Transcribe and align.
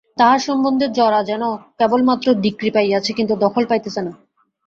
তাঁহার 0.17 0.39
সম্বন্ধে 0.39 0.85
জরা 0.89 1.21
যেন 1.23 1.43
কেবলমাত্র 1.79 2.27
ডিক্রি 2.43 2.69
পাইয়াছে, 2.71 3.11
কিন্তু 3.13 3.33
দখল 3.35 3.63
পাইতেছে 3.65 4.01
না। 4.01 4.13